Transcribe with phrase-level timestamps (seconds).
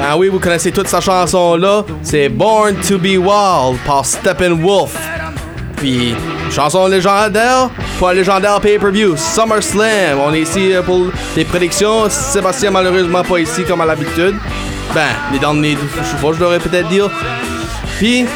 [0.00, 1.84] Ah oui, vous connaissez toute sa chanson-là.
[2.02, 4.96] C'est Born to be Wild par Steppenwolf.
[5.76, 6.14] Puis,
[6.50, 10.18] chanson légendaire pour un légendaire pay-per-view, SummerSlam.
[10.26, 11.06] On est ici euh, pour
[11.36, 12.08] les prédictions.
[12.08, 14.34] Sébastien, malheureusement, pas ici comme à l'habitude.
[14.94, 15.76] Ben, les derniers
[16.20, 17.10] fois, je devrais peut-être dire.
[17.98, 18.26] Puis,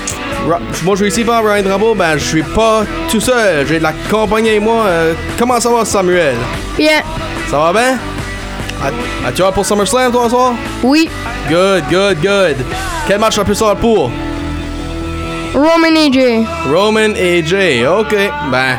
[0.47, 1.95] moi, je suis ici par Ryan Drapeau.
[1.95, 3.66] Ben, je suis pas tout seul.
[3.66, 4.84] J'ai de la compagnie avec moi.
[4.87, 6.37] Euh, comment ça va, Samuel?
[6.77, 7.02] Bien.
[7.51, 7.98] Ça va bien?
[8.80, 10.55] Ah, tu vas pour SummerSlam, toi, ce soir?
[10.83, 11.09] Oui.
[11.48, 12.56] Good, good, good.
[13.06, 14.11] Quel match la plus sort pour?
[15.55, 16.47] Roman AJ.
[16.73, 17.86] Roman AJ.
[17.86, 18.14] OK.
[18.52, 18.78] Ben,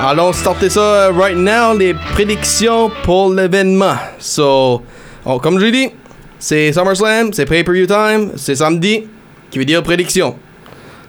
[0.00, 1.76] allons starter ça euh, right now.
[1.76, 3.94] Les prédictions pour l'événement.
[4.18, 4.82] So,
[5.24, 5.90] oh, comme je l'ai dit,
[6.38, 9.04] c'est SummerSlam, c'est pay-per-view time, c'est samedi,
[9.50, 10.36] qui veut dire prédiction.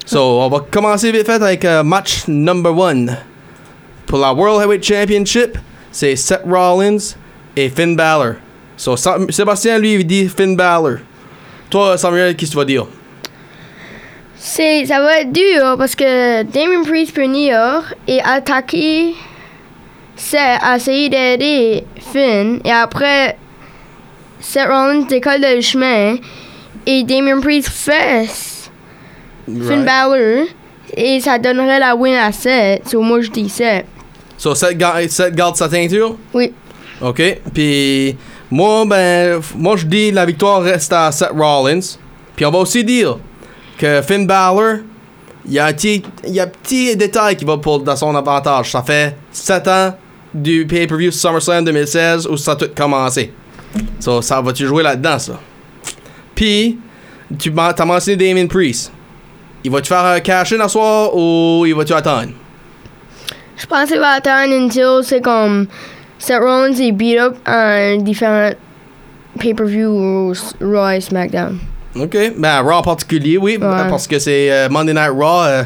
[0.08, 3.18] So, on va commencer vite fait avec euh, match number one.
[4.06, 5.58] Pour la World Heavyweight Championship,
[5.92, 7.18] c'est Seth Rollins
[7.58, 8.36] et Finn Balor.
[8.78, 11.00] So, Sébastien, lui, dit Finn Balor.
[11.70, 12.88] Toi, Samuel, qu'est-ce que tu vas dire?
[14.38, 19.14] Ça va être dur parce que Damien Priest peut venir et attaquer,
[20.16, 23.38] c'est essayer d'aider Finn et après
[24.40, 26.16] Seth Rollins décolle le chemin
[26.86, 27.68] et Damien Priest
[29.48, 29.86] fesse Finn Right.
[29.86, 30.48] Balor
[30.96, 32.88] et ça donnerait la win à Seth.
[32.88, 33.86] So moi je dis Seth.
[34.38, 36.16] So, Seth, ga- Seth garde sa teinture?
[36.34, 36.54] Oui.
[37.02, 37.22] OK.
[37.54, 38.16] Puis,
[38.52, 41.80] moi, ben, moi, je dis la victoire reste à Seth Rollins.
[42.36, 43.18] Puis, on va aussi dire
[43.80, 44.78] que Finn Balor,
[45.44, 48.16] il y a un petit, y a un petit détail qui va pour, dans son
[48.16, 48.72] avantage.
[48.72, 49.94] Ça fait 7 ans
[50.32, 53.34] du pay-per-view SummerSlam 2016 où ça a tout commencé.
[54.00, 55.40] So, ça va-tu jouer là-dedans, ça?
[56.36, 56.78] Puis,
[57.40, 58.92] tu t'as mentionné Damien Priest.
[59.68, 62.30] Il va-tu faire un cash-in à soir ou il va-tu attendre?
[63.58, 65.68] Je pense qu'il va attendre until c'est comme
[66.18, 68.52] Seth Rollins est beat up en différents
[69.38, 71.60] pay-per-view Raw et SmackDown.
[72.00, 72.18] OK.
[72.38, 73.58] Ben, Raw en particulier, oui.
[73.58, 73.90] Ouais.
[73.90, 75.64] Parce que c'est euh, Monday Night Raw, euh,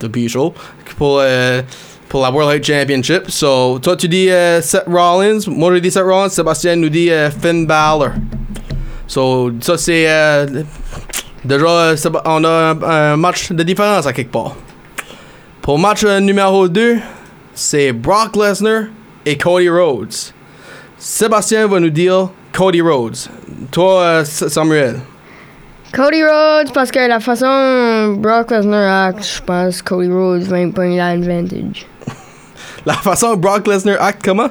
[0.00, 0.54] depuis chaud,
[0.96, 1.60] pour, euh,
[2.08, 3.30] pour la World Heavyweight Championship.
[3.32, 5.40] So, toi, tu dis euh, Seth Rollins.
[5.48, 6.28] Moi, je dis Seth Rollins.
[6.28, 7.10] Sébastien nous dit
[7.42, 8.10] Finn Balor.
[9.08, 10.06] So, ça, c'est.
[11.44, 12.74] Déjà, euh, on a
[13.12, 14.54] un, match de différence à quelque part.
[15.62, 16.98] Pour le match euh, numéro 2,
[17.54, 18.84] c'est Brock Lesnar
[19.26, 20.14] et Cody Rhodes.
[20.98, 23.18] Sébastien va nous dire Cody Rhodes.
[23.70, 25.00] Toi, euh, Samuel.
[25.92, 30.96] Cody Rhodes, parce que la façon Brock Lesnar acte, je pense Cody Rhodes va prendre
[30.96, 31.86] l'advantage.
[32.86, 34.48] La façon Brock Lesnar acte comment?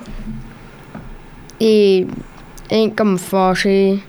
[1.60, 2.06] Et
[2.70, 4.00] est comme fâché.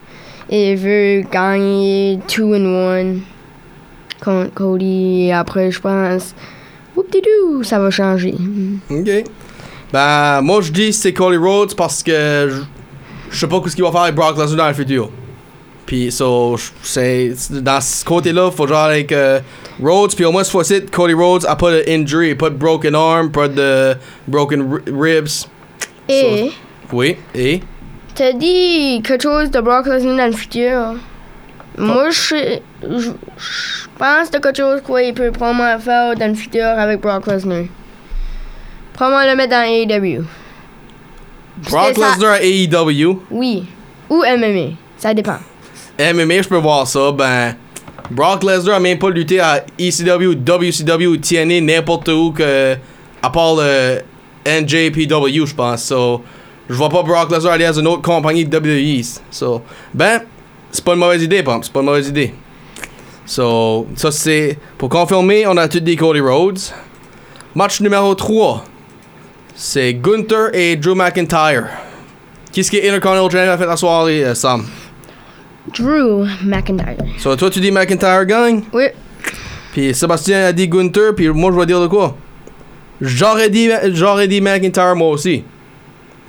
[0.50, 3.14] Et veut gagner 2 in 1
[4.22, 5.26] contre Cody.
[5.26, 6.34] Et après, je pense,
[6.96, 8.34] whoop-de-doo, ça va changer.
[8.90, 9.08] Ok.
[9.92, 12.48] Ben, moi je dis c'est Cody Rhodes parce que
[13.30, 15.10] je- sais pas ce qu'il va faire avec Brock Lesnar dans le futur.
[15.86, 19.40] Puis, so, c'est dans ce côté-là, faut genre avec euh,
[19.82, 23.32] Rhodes, puis au moins cette fois-ci, Cody Rhodes a pas d'injury, pas de broken arm,
[23.32, 23.94] pas de
[24.28, 25.48] broken ri- ribs.
[26.08, 26.52] Et,
[26.92, 27.60] Oui, et?
[28.14, 30.94] T'as dit quelque chose de Brock Lesnar dans le futur.
[31.78, 36.64] Moi, je je je pense de quelque chose qu'il peut probablement faire dans le futur
[36.64, 37.64] avec Brock Lesnar.
[38.92, 40.24] Probablement le mettre dans AEW.
[41.70, 43.20] Brock Lesnar à AEW.
[43.30, 43.64] Oui.
[44.08, 44.74] Ou MMA.
[44.98, 45.38] Ça dépend.
[45.98, 47.12] MMA, je peux voir ça.
[47.12, 47.54] Ben,
[48.10, 52.76] Brock Lesnar a même pas lutté à ECW, WCW, TNA, n'importe où que.
[53.22, 54.00] À part le
[54.46, 55.84] NJPW, je pense.
[55.84, 56.22] So,
[56.70, 59.02] je vois pas Brock Lesnar aller dans une autre compagnie de WWE.
[59.30, 59.60] So,
[59.92, 60.22] ben,
[60.70, 61.64] c'est pas une mauvaise idée, Pump.
[61.64, 62.32] C'est pas une mauvaise idée.
[63.26, 64.56] So, ça c'est.
[64.78, 66.60] Pour confirmer, on a tout dit Cody Rhodes.
[67.54, 68.64] Match numéro 3.
[69.54, 71.66] C'est Gunther et Drew McIntyre.
[72.52, 74.64] Qu'est-ce qui est Intercontinental Champion a fait la soirée, euh, Sam?
[75.76, 76.96] Drew McIntyre.
[77.18, 78.84] So, toi, tu dis McIntyre gagne, Oui.
[79.72, 82.16] puis Sébastien a dit Gunther, puis moi, je vais dire de quoi?
[83.00, 85.44] J'aurais dit, j'aurais dit McIntyre, moi aussi.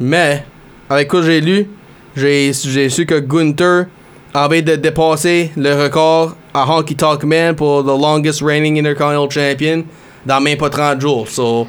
[0.02, 0.44] Mais,
[0.90, 1.70] avec quoi j'ai lu,
[2.16, 3.86] j'ai, su que Gunther
[4.34, 9.84] avait de dépasser le record à Honky Tonk Man pour the longest reigning Intercontinental Champion
[10.26, 11.28] dans même pas 30 jours.
[11.30, 11.68] So,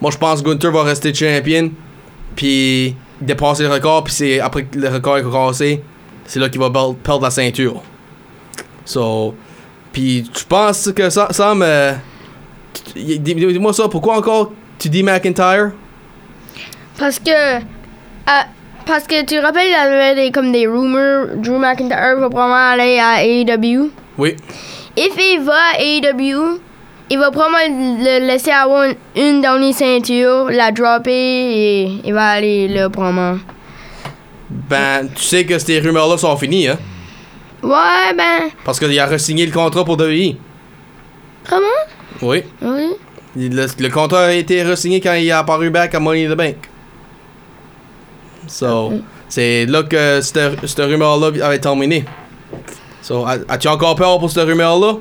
[0.00, 1.70] moi, je pense que Gunther va rester champion,
[2.36, 5.82] puis dépasser le record, puis c'est après que le record est cassé,
[6.24, 7.82] c'est là qu'il va perdre la ceinture.
[8.84, 9.34] So,
[9.92, 11.94] puis je pense que ça, Sam, euh,
[12.94, 15.72] tu- dis-moi ça, pourquoi encore tu dis McIntyre?
[16.98, 17.58] Parce que.
[18.26, 18.46] ah,
[18.86, 21.26] parce que tu rappelles, il y avait des, comme des rumors.
[21.36, 23.90] Drew McIntyre va probablement aller à AEW.
[24.18, 24.36] Oui.
[24.96, 26.60] If il va à AEW,
[27.10, 32.28] il va probablement le laisser avoir une, une dernière ceinture, la dropper et il va
[32.30, 33.38] aller là probablement.
[34.48, 36.78] Ben, tu sais que ces rumeurs-là sont finies, hein?
[37.62, 40.36] Ouais, ben, Parce qu'il a re-signé le contrat pour WWE.
[41.48, 41.66] comment?
[42.22, 42.42] Oui.
[42.62, 42.90] Oui.
[43.36, 46.36] Le, le contrat a été re-signé quand il a apparu back à Money in the
[46.36, 46.56] Bank.
[48.46, 48.92] So,
[49.28, 52.04] c'est là que cette, cette rumeur-là avait terminé.
[53.02, 54.94] So, as-tu encore peur pour cette rumeur-là?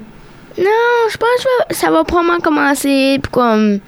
[0.57, 3.79] Non, je pense que ça va probablement commencer, puis comme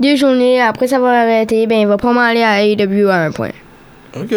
[0.00, 3.30] deux journées après ça va arrêter, ben il va probablement aller à AEW à un
[3.32, 3.52] point.
[4.14, 4.34] Ok.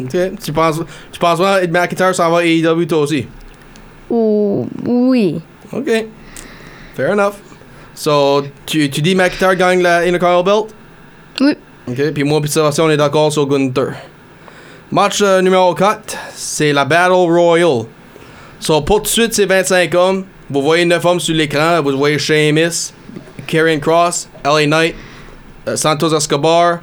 [0.00, 0.16] Ok.
[0.44, 3.26] Tu penses, tu penses vraiment Ed McIntyre s'en va à AEW toi aussi?
[4.10, 5.40] Ou oui.
[5.72, 5.90] Ok.
[6.94, 7.34] Fair enough.
[7.94, 10.74] So, tu, tu dis McIntyre gagne la Intercontinental Belt?
[11.40, 11.56] Oui.
[11.88, 12.12] Ok.
[12.12, 13.94] Puis moi, puis on est d'accord sur Gunther.
[14.90, 17.84] Match euh, numéro 4, c'est la Battle Royal.
[18.60, 20.24] So, pour tout de suite, c'est 25 hommes.
[20.50, 21.80] Vous voyez 9 hommes sur l'écran.
[21.82, 22.92] Vous voyez Sheamus,
[23.46, 24.94] Karrion Cross, LA Knight,
[25.66, 26.80] euh, Santos Escobar,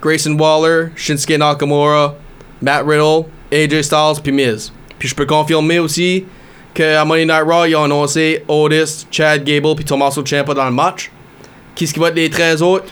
[0.00, 2.14] Grayson Waller, Shinsuke Nakamura,
[2.60, 4.72] Matt Riddle, AJ Styles, puis Miz.
[4.98, 6.24] Puis je peux confirmer aussi
[6.74, 10.72] qu'à Monday Night Raw, ils ont annoncé Otis, Chad Gable, puis Tommaso Ciampa dans le
[10.72, 11.10] match.
[11.74, 12.86] Qu'est-ce qui va être les 13 autres?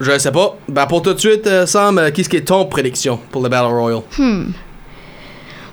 [0.00, 0.56] Je sais pas.
[0.68, 3.48] Ben pour tout de suite, euh, Sam, euh, qu'est-ce qui est ton prédiction pour le
[3.48, 4.00] Battle Royal?
[4.18, 4.46] Hmm.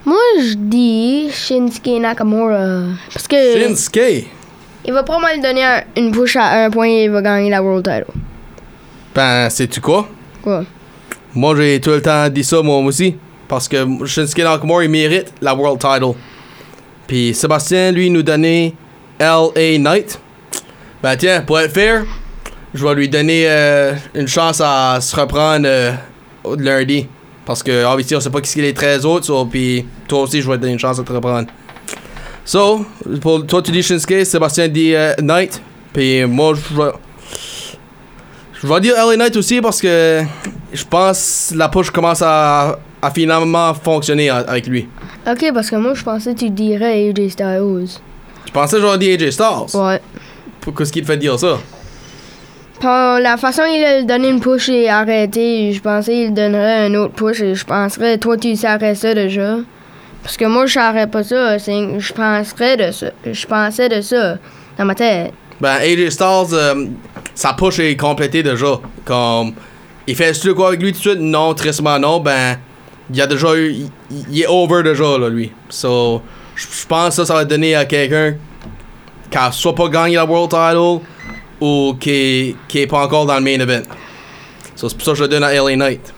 [0.05, 2.83] Moi, je dis Shinsuke Nakamura.
[3.13, 4.27] Parce que Shinsuke!
[4.83, 7.49] il va probablement lui donner un- une push à un point et il va gagner
[7.49, 8.05] la World Title.
[9.13, 10.07] Ben, sais-tu quoi?
[10.41, 10.63] Quoi?
[11.35, 13.15] Moi, j'ai tout le temps dit ça, moi aussi.
[13.47, 16.13] Parce que Shinsuke Nakamura, il mérite la World Title.
[17.07, 18.73] Puis Sébastien, lui, nous donnait
[19.19, 19.77] L.A.
[19.77, 20.19] Knight.
[21.03, 22.05] Ben, tiens, pour être fair,
[22.73, 25.91] je vais lui donner euh, une chance à se reprendre euh,
[26.57, 27.07] lundi.
[27.45, 29.25] Parce que, obviously, on sait pas qui sont les 13 autres.
[29.25, 31.47] so, puis toi aussi, je vais te donner une chance à te reprendre.
[32.45, 32.85] So,
[33.21, 35.61] pour toi, tu dis Shinsuke, Sébastien dit euh, Knight.
[35.93, 36.91] Puis moi, je vais.
[38.61, 40.21] Je vais dire LA Knight aussi parce que
[40.71, 44.87] je pense que la push commence à, à finalement fonctionner a- avec lui.
[45.27, 47.87] Ok, parce que moi, je pensais que tu dirais AJ Styles.
[48.45, 49.65] Je pensais que j'aurais dit AJ Styles.
[49.81, 49.99] Ouais.
[50.59, 51.57] Pour- Qu'est-ce qui te fait dire ça?
[52.81, 56.95] Par la façon il a donné une push et arrêté, je pensais qu'il donnerait un
[56.95, 59.57] autre push et je penserais, toi tu s'arrêtes ça déjà.
[60.23, 63.07] Parce que moi je s'arrête pas ça, je penserais de ça.
[63.25, 64.37] Je pensais de ça
[64.77, 65.33] dans ma tête.
[65.61, 66.87] Ben, AJ Styles, euh,
[67.35, 68.79] sa push est complétée déjà.
[69.05, 69.53] Comme,
[70.07, 71.19] il fait ce quoi avec lui tout de suite?
[71.19, 72.19] Non, tristement non.
[72.19, 72.57] Ben,
[73.13, 75.51] il a déjà eu, il, est over déjà, là, lui.
[75.69, 76.23] So,
[76.55, 78.33] je pense que ça, ça va donner à quelqu'un
[79.29, 81.05] qui a soit pas gagné la World Title
[81.61, 83.83] ou qui, qui est pas encore dans le main event.
[84.75, 86.13] So, c'est pour ça que je le donne à LA Knight.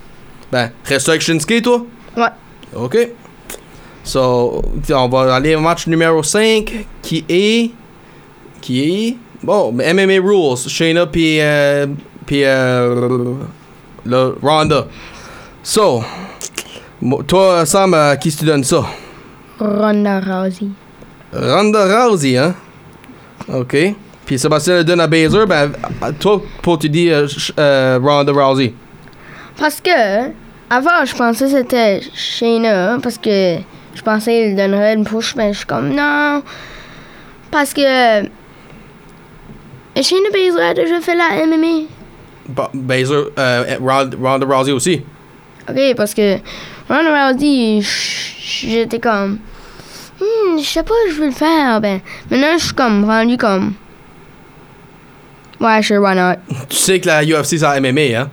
[0.52, 1.86] Ben, reste avec Shinsuke, toi?
[2.16, 2.30] Ouais.
[2.76, 2.98] OK.
[4.04, 4.62] So,
[4.92, 7.72] on va aller au match numéro 5 qui est.
[8.62, 9.18] Qui est.
[9.44, 10.58] Bon, MMA Rules.
[10.68, 11.40] Shayna puis.
[11.42, 11.88] Euh,
[12.26, 12.44] puis.
[12.44, 13.36] Euh,
[14.06, 14.88] le Ronda.
[15.62, 16.04] So,
[17.28, 18.84] toi, Sam, euh, qui tu donnes ça?
[19.60, 20.68] Ronda Rousey.
[21.34, 22.54] Ronda Rousey, hein?
[23.48, 23.96] OK.
[24.26, 25.46] Puis Sébastien le donne à Baszler.
[25.46, 25.72] Ben,
[26.20, 27.28] toi, pour tu dis euh,
[27.60, 28.74] euh, Ronda Rousey.
[29.58, 30.30] Parce que
[30.70, 33.58] avant je pensais que c'était Shayna parce que
[33.94, 36.42] je pensais qu'il donnerait une push, mais je suis comme non.
[37.52, 37.82] Parce que
[39.96, 41.88] Shayna Baszler a déjà fait la MMA.
[42.50, 45.02] Ba- Baszler, euh, Ronda, Rousey aussi.
[45.70, 46.38] Ok, parce que
[46.90, 47.82] Ronda Rousey,
[48.42, 49.38] j'étais comme,
[50.20, 51.80] hmm, je sais pas, je veux le faire.
[51.80, 52.00] Ben,
[52.32, 53.74] maintenant, je suis comme rendu comme,
[55.64, 56.36] ouais, sure, why not?
[56.70, 58.30] Tu sais que la UFC, c'est la MMA, hein?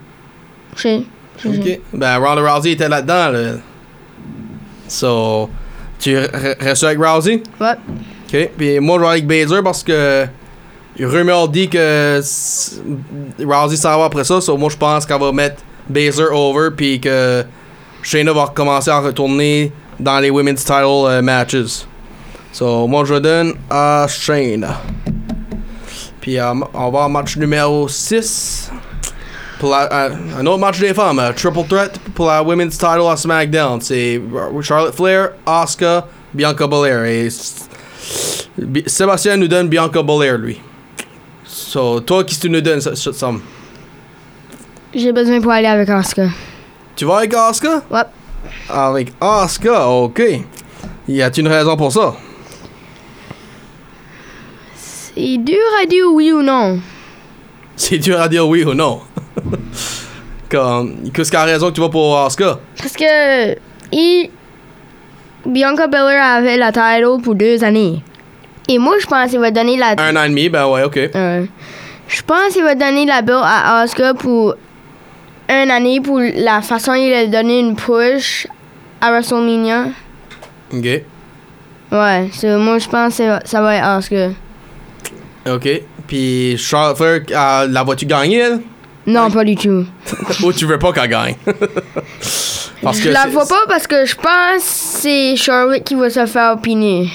[0.76, 1.02] Je sais.
[1.46, 1.80] Ok.
[1.94, 3.52] Ben, Ronda Rousey était là-dedans, là.
[4.88, 5.48] So,
[5.98, 7.42] tu re- restes avec Rousey?
[7.60, 7.74] Ouais.
[8.28, 8.50] Ok.
[8.58, 10.26] Puis moi, je vais avec Baszler parce que.
[10.98, 12.20] Rumeur dit que
[13.42, 17.00] Rousey s'en va après ça, so moi je pense qu'elle va mettre Baszler over, puis
[17.00, 17.42] que
[18.02, 21.86] Shayna va recommencer à retourner dans les women's title euh, matches.
[22.52, 24.82] So moi je donne à Shayna.
[26.20, 28.70] Puis euh, on va au match numéro 6.
[29.58, 33.06] Pour la- euh, un autre match des femmes, euh, triple threat pour la women's title
[33.10, 33.80] à SmackDown.
[33.80, 34.20] C'est
[34.62, 37.04] Charlotte Flair, Asuka, Bianca Belair.
[37.04, 37.28] Et
[38.86, 40.60] Sébastien nous donne Bianca Belair, lui.
[41.44, 43.40] So, toi, qu'est-ce que tu nous donnes, ça- Sam?
[44.94, 46.28] J'ai besoin pour aller avec Asuka.
[46.96, 47.82] Tu vas avec Asuka?
[47.90, 48.00] Ouais.
[48.68, 50.22] Avec Asuka, ok.
[51.08, 52.14] Y a-t-il une raison pour ça?
[55.14, 56.80] C'est dur à dire oui ou non.
[57.76, 59.00] C'est dur à dire oui ou non.
[60.50, 62.58] Comme, qu'est-ce qu'a raison que tu vas pour Asuka?
[62.76, 63.54] Parce que
[63.92, 64.30] il,
[65.46, 68.02] Bianca Belair avait la title pour deux années.
[68.68, 69.94] Et moi, je pense qu'il va donner la.
[69.98, 70.96] Un an et demi, ben ouais, ok.
[70.96, 71.44] Euh,
[72.08, 74.54] je pense qu'il va donner la belt à Oscar pour
[75.48, 78.46] une année pour la façon il a donné une push
[79.00, 79.86] à WrestleMania.
[80.72, 81.02] Ok.
[81.92, 84.30] Ouais, so, moi je pense que ça va être Oscar.
[85.48, 85.68] Ok.
[86.06, 88.60] Puis Charlotte Flair, euh, la vois-tu gagner, elle?
[89.06, 89.86] Non, pas du tout.
[90.42, 91.34] Ou tu veux pas qu'elle gagne?
[92.82, 96.24] Parce je la vois pas parce que je pense que c'est Charlotte qui va se
[96.24, 97.10] faire opiner.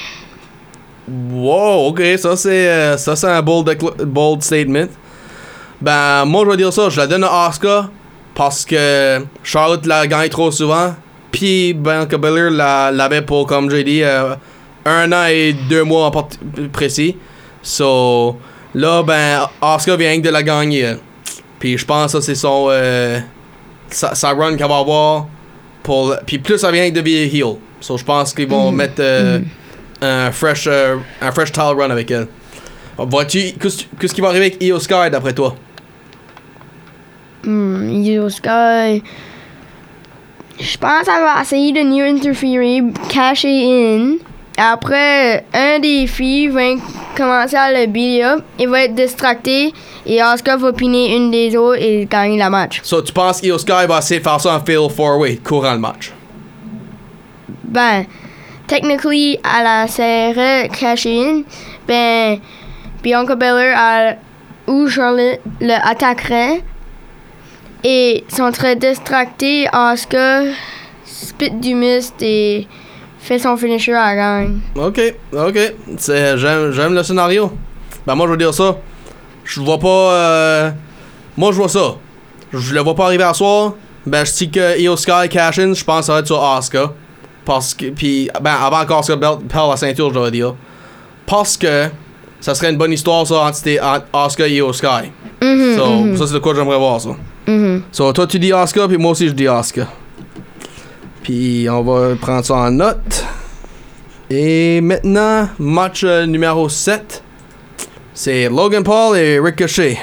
[1.31, 4.87] Wow, ok, ça c'est euh, ça c'est un bold, bold statement.
[5.81, 7.89] Ben moi je vais dire ça, je la donne à Oscar
[8.35, 10.93] parce que Charlotte l'a gagné trop souvent.
[11.31, 14.35] Puis Bianca Belair l'a- l'avait pour, comme j'ai dit, euh,
[14.85, 16.27] un an et deux mois en
[16.71, 17.17] précis.
[17.65, 18.37] So
[18.75, 20.79] là ben Oscar vient de la gagner.
[20.81, 20.99] elle.
[21.59, 23.19] Puis je pense que c'est son euh,
[23.89, 25.25] sa, sa run qu'elle va avoir
[25.81, 27.57] pour puis plus ça vient de devenir heel.
[27.81, 29.39] So je pense qu'ils vont mettre euh,
[30.01, 32.27] un fresh euh, un fresh title run avec elle.
[32.97, 33.53] Vois-tu
[33.99, 35.55] qu'est-ce qui va arriver avec Io Sky d'après toi?
[37.43, 39.01] Hmm, Io Sky.
[40.59, 44.17] Je pense qu'elle va essayer de new interférer, cacher in.
[44.57, 46.61] Après, un des filles va
[47.15, 48.43] commencer à le beat up.
[48.57, 49.73] Il va être distracté.
[50.05, 52.79] Et Oscar va piner une des autres et gagner la match.
[52.83, 55.79] So tu penses Sky va essayer de faire ça en fail four way courant le
[55.79, 56.11] match?
[57.63, 58.05] Ben,
[58.67, 61.41] technically, à la serre caché in,
[61.87, 62.39] ben,
[63.01, 64.15] Bianca Belair a-
[64.71, 66.61] ou Charlotte le attaquerait
[67.83, 69.67] et sont très distractés.
[69.73, 70.43] Oscar
[71.03, 72.67] spit du mist et
[73.25, 74.59] fait son finisher à la gagne.
[74.75, 75.01] Ok,
[75.33, 75.73] ok.
[76.07, 77.51] J'aime le scénario.
[78.05, 78.77] Ben moi je veux dire ça.
[79.43, 79.87] Je vois pas.
[80.13, 80.71] euh,
[81.37, 81.95] moi je vois ça.
[82.53, 83.73] Je le vois pas arriver à soir.
[84.05, 86.93] Ben je dis que Io Sky cash je pense que ça va être sur Oscar.
[87.43, 87.87] Parce que.
[87.87, 88.85] Puis ben avant
[89.17, 90.53] belt- perd la ceinture, je dois dire.
[91.25, 91.87] Parce que
[92.39, 93.57] ça serait une bonne histoire ça entre,
[94.13, 95.11] Oscar et Io Sky.
[95.41, 97.09] Mhm, So, mhm, ça c'est de quoi j'aimerais voir ça.
[97.47, 97.81] mhm.
[97.91, 99.87] So, toi tu dis Oscar, puis moi aussi je dis Oscar.
[101.25, 103.25] Puis on va prendre ça en note.
[104.29, 107.23] Et maintenant, match euh, numéro 7.
[108.13, 109.97] C'est Logan Paul et Ricochet.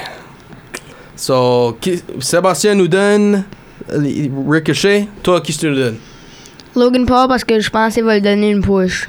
[1.15, 3.45] So, qui- Sébastien nous donne
[3.89, 5.07] euh, Ricochet.
[5.23, 5.97] Toi, qui tu nous donnes?
[6.75, 9.07] Logan Paul parce que je pense qu'il va lui donner une push.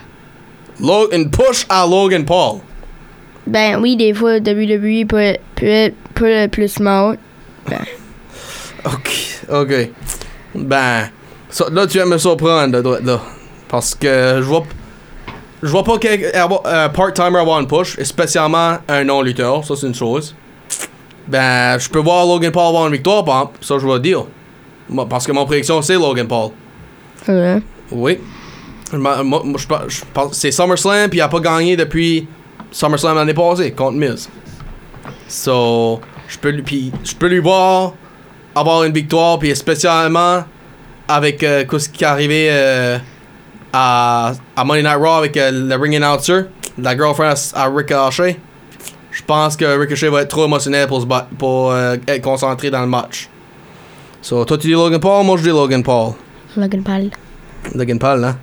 [0.81, 2.61] Lo- une push à Logan Paul.
[3.45, 7.17] Ben oui, des fois, WWE peut, peut être peut être plus smart.
[8.87, 9.89] Ok, ok.
[10.55, 11.09] Ben,
[11.71, 13.21] là tu vas me surprendre, là, là.
[13.69, 14.65] Parce que je vois,
[15.63, 19.87] je vois pas qu'un euh, part-timer avoir une push, et spécialement un non-lutteur, ça c'est
[19.87, 20.35] une chose.
[21.27, 24.25] Ben, je peux voir Logan Paul avoir une victoire, par exemple, ça je vais dire.
[24.89, 26.51] Moi, Parce que mon prédiction c'est Logan Paul.
[27.27, 27.63] Ouais.
[27.91, 28.19] Oui.
[30.33, 32.29] C'est SummerSlam, puis il a pas gagné depuis
[32.71, 34.29] SummerSlam l'année passée contre Miz.
[35.27, 37.95] So, je peux lui, puis je peux lui voir
[38.55, 40.45] avoir une victoire, puis spécialement
[41.09, 42.99] avec euh, ce qui est arrivé euh,
[43.73, 46.45] à, à Monday Night Raw avec euh, le ring announcer,
[46.79, 48.39] la girlfriend à, à Ricochet.
[49.11, 51.07] Je pense que Ricochet va être trop émotionnel pour, se
[51.39, 53.29] pour euh, être concentré dans le match.
[54.23, 56.13] So, toi tu dis Logan Paul, moi je dis Logan Paul.
[56.57, 57.11] Logan Paul.
[57.75, 58.37] Logan Paul, hein.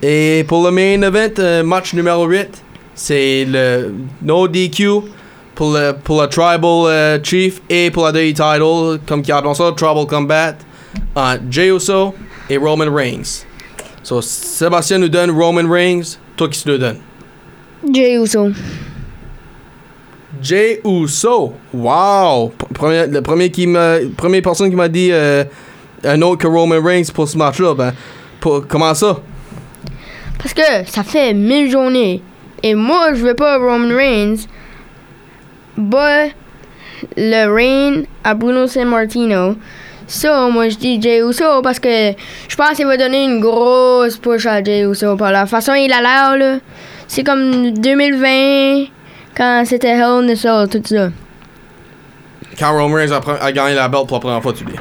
[0.00, 2.62] Et pour le main event, euh, match numéro 8,
[2.94, 5.02] c'est le no DQ
[5.54, 10.06] pour le, pour le Tribal Chief et pour la WWE Title, comme qui ça, Tribal
[10.06, 10.54] Combat,
[11.14, 12.14] entre Jey Uso
[12.48, 13.44] et Roman Reigns.
[14.02, 16.98] So, Sébastien nous donne Roman Reigns, toi qui tu nous donnes?
[17.92, 18.50] Jey Uso.
[20.40, 22.52] Jey Uso, wow!
[22.74, 25.44] Premier, le premier qui m'a, première personne qui m'a dit euh,
[26.04, 27.92] un autre que Roman Reigns pour ce match-là, ben,
[28.40, 29.18] pour, comment ça?
[30.38, 32.22] Parce que ça fait mille journées.
[32.62, 34.46] Et moi, je veux pas Roman Reigns.
[35.76, 36.26] Bah,
[37.16, 39.56] le reign à Bruno San Martino.
[40.08, 42.14] So, moi, je dis Jey Uso parce que
[42.48, 45.16] je pense qu'il va donner une grosse push à Jey Uso.
[45.16, 46.58] Par la façon il a l'air, là.
[47.06, 48.86] C'est comme 2020,
[49.36, 51.10] quand c'était Hell in Cell, tout ça.
[52.58, 54.72] Quand Roman Reigns a, gagné la belt pour la première fois, tu dis.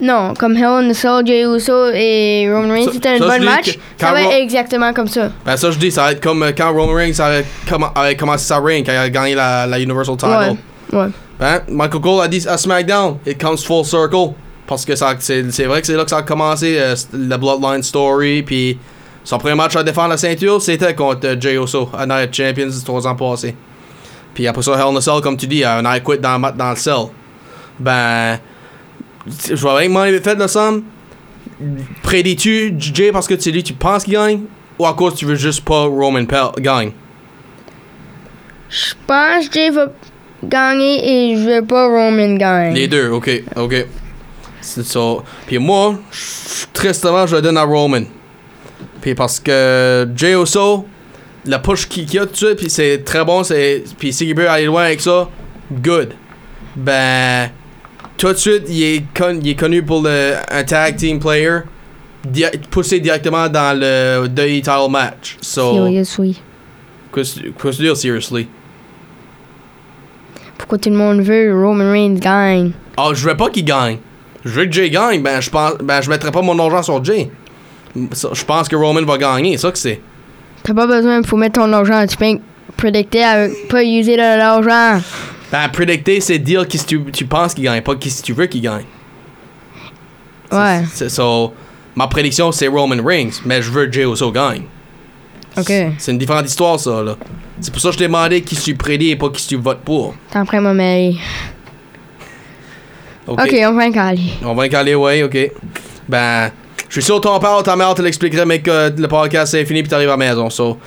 [0.00, 3.78] Non, comme Hell in a Cell, Jey Uso et Roman Reigns, c'était un bon match.
[3.98, 5.30] Ça va être exactement comme ça.
[5.44, 8.60] Ben ça je dis, ça va être comme euh, quand Roman Reigns avait commencé sa
[8.60, 10.56] reign, quand il a gagné la, la Universal Title.
[10.90, 11.08] Ouais, ouais.
[11.38, 14.34] Ben, Michael Cole a dit à SmackDown, it comes full circle.
[14.66, 18.42] Parce que c'est vrai que c'est là que ça a commencé, euh, la Bloodline Story,
[18.42, 18.78] puis
[19.22, 22.70] son premier match à défendre la ceinture, c'était contre euh, Jey Uso, à Night Champions,
[22.84, 23.54] trois ans passés.
[24.32, 26.52] Puis après ça, Hell in a Cell, comme tu dis, un Night Quit dans, le
[26.56, 27.06] dans le cell.
[27.78, 28.38] Ben,
[29.26, 30.84] je vois bien que mon fait de somme.
[32.02, 34.40] Prédis-tu Jay parce que tu dis tu penses qu'il gagne
[34.78, 36.92] ou à cause tu veux juste pas Roman Pel gagne?
[38.68, 39.86] Je pense que Jay va
[40.42, 42.74] gagner et je veux pas Roman gagne.
[42.74, 43.86] Les deux, ok, ok.
[44.60, 45.00] C'est ça.
[45.46, 45.96] Puis moi,
[46.72, 48.02] tristement, je le donne à Roman.
[49.00, 50.86] Puis parce que Jay Uso,
[51.44, 54.34] la push qu'il qu'il a tout de suite, puis c'est très bon, c'est puis s'il
[54.34, 55.28] peut aller loin avec ça,
[55.82, 56.14] good.
[56.74, 57.50] Ben,
[58.16, 61.58] tout de suite, il est, con- il est connu pour le, un tag team player,
[62.24, 65.36] di- poussé directement dans le WWE title match.
[65.42, 66.40] So, Seriously.
[67.14, 68.48] qu'est-ce qu'est-ce que tu veux dire, seriously?
[70.76, 72.72] Tout le monde veut Roman Reigns gagne?
[72.96, 73.98] Ah, je veux pas qu'il gagne.
[74.44, 75.22] Je veux que Jay gagne.
[75.22, 77.30] Ben, je pense, ben, je mettrai pas mon argent sur Jay.
[77.96, 79.56] Je pense que Roman va gagner.
[79.56, 80.00] C'est ça que c'est.
[80.62, 82.04] T'as pas besoin pour mettre ton argent.
[82.06, 82.38] Tu peux
[82.76, 85.02] prédicter avec pas user de l'argent.
[85.52, 88.62] Ben, prédicter, c'est dire qui tu, tu penses qu'il gagne, pas qui tu veux qu'il
[88.62, 88.84] gagne.
[90.50, 90.84] Ouais.
[90.92, 91.52] C'est so,
[91.94, 94.62] ma prédiction, c'est Roman Reigns, mais je veux que Jay Uso gagne.
[95.56, 95.72] Ok.
[95.98, 97.16] C'est une différente histoire, ça, là.
[97.60, 99.80] C'est pour ça que je t'ai demandé qui tu prédis et pas qui tu votes
[99.80, 100.14] pour.
[100.32, 101.18] T'en prends ma mairie.
[103.26, 103.40] Ok.
[103.42, 104.20] Ok, on va aller.
[104.44, 105.52] On va caler, ouais, ok.
[106.08, 106.50] Ben,
[106.88, 109.64] je suis sûr que t'en parles, ta mère te l'expliquerait, mais que le podcast c'est
[109.64, 110.50] fini puis t'arrives à la maison.
[110.50, 110.78] So,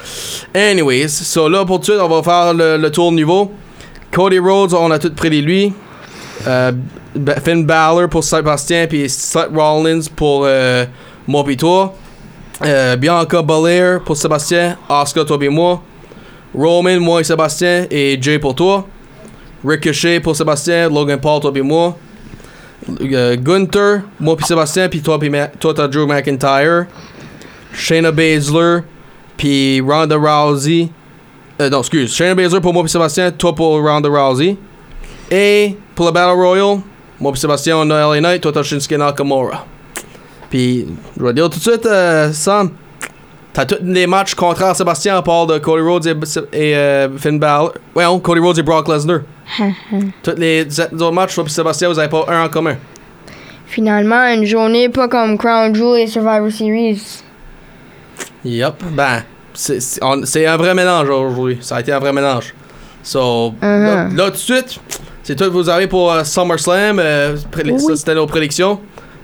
[0.53, 3.51] anyways, so là pour tout de suite, on va faire le, le tour de niveau.
[4.11, 5.73] Cody Rhodes, on a tout prédit lui.
[6.45, 6.71] Euh,
[7.43, 10.85] Finn Balor pour Sébastien puis Seth Rollins pour euh,
[11.27, 11.93] moi pis toi.
[12.63, 15.37] Euh, Bianca Belair pour Sébastien, Oscar toi.
[16.55, 18.87] Roman, moi et Sébastien et Jay pour toi.
[19.63, 21.95] Ricochet pour Sébastien, Logan Paul toi pis moi.
[22.87, 26.85] Gunther, moi puis Sébastien, puis toi, Drew McIntyre,
[27.73, 28.79] Shayna Baszler,
[29.35, 30.89] puis Ronda Rousey.
[31.59, 34.57] Euh, non, excuse, Shayna Baszler pour moi puis Sébastien, Ronda Rousey.
[35.29, 36.79] Et pour le Battle Royal,
[37.19, 39.65] moi puis Sébastien on LA Knight, toi Shinsuke Nakamura.
[40.49, 40.87] Puis,
[41.17, 42.71] je vais dire tout de suite, euh, Sam,
[43.53, 46.15] t'as tous les matchs contraires à Sébastien à part de Cody Rhodes et,
[46.53, 47.73] et euh, Finn Balor.
[47.95, 49.19] Ouais, non, Cody Rhodes et Brock Lesnar.
[50.23, 52.75] Tous les autres matchs, toi puis Sébastien, vous avez pas un en commun.
[53.65, 57.21] Finalement, une journée pas comme Crown Jewel et Survivor Series.
[58.45, 58.75] Yep.
[58.91, 61.57] Ben, c'est- un vrai mélange aujourd'hui.
[61.61, 62.53] Ça a été un vrai mélange.
[63.03, 64.15] So, là, Uh-huh.
[64.15, 64.79] là, tout de suite,
[65.23, 66.99] c'est tout que vous avez pour euh, SummerSlam.
[66.99, 67.79] euh, pré- Oui.
[67.79, 68.79] Ça, c'était nos prédictions.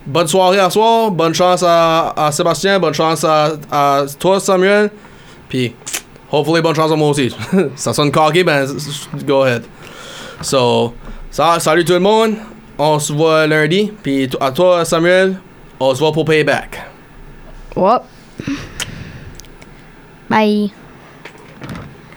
[0.05, 1.11] Bonne soirée à soir.
[1.11, 2.79] Bonne chance à, à Sébastien.
[2.79, 4.91] Bonne chance à, à toi, Samuel.
[5.47, 5.73] Puis,
[6.31, 7.33] hopefully, bonne chance à moi aussi.
[7.75, 8.67] ça sonne cocky, ben,
[9.25, 9.63] go ahead.
[10.41, 10.93] So,
[11.31, 12.35] ça, salut tout le monde.
[12.77, 13.91] On se voit lundi.
[14.01, 15.37] Puis, à toi, Samuel,
[15.79, 16.81] on se voit pour Payback.
[17.75, 18.03] Whoop.
[20.29, 20.71] Bye.